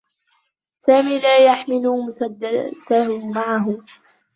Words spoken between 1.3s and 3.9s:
يحمل مسدّسه معه.